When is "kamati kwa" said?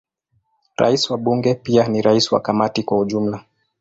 2.41-2.99